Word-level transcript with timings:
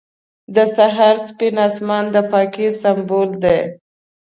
•د 0.55 0.57
سهار 0.75 1.15
سپین 1.27 1.55
آسمان 1.67 2.05
د 2.13 2.15
پاکۍ 2.31 2.67
سمبول 2.81 3.29
دی. 3.43 3.59